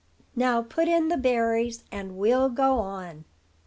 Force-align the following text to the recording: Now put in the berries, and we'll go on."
Now 0.35 0.63
put 0.63 0.87
in 0.87 1.09
the 1.09 1.15
berries, 1.15 1.83
and 1.91 2.17
we'll 2.17 2.49
go 2.49 2.79
on." 2.79 3.23